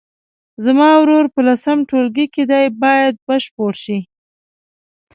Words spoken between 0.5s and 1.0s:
زما